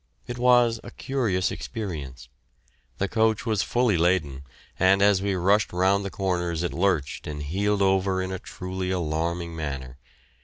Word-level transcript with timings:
It 0.25 0.39
was 0.39 0.79
a 0.83 0.89
curious 0.89 1.51
experience. 1.51 2.27
The 2.97 3.07
coach 3.07 3.45
was 3.45 3.61
fully 3.61 3.97
laden, 3.97 4.45
and 4.79 4.99
as 4.99 5.21
we 5.21 5.35
rushed 5.35 5.71
around 5.73 6.01
the 6.01 6.09
corners 6.09 6.63
it 6.63 6.73
lurched 6.73 7.27
and 7.27 7.43
heeled 7.43 7.83
over 7.83 8.19
in 8.19 8.31
a 8.31 8.39
truly 8.39 8.89
alarming 8.89 9.55
manner. 9.55 9.99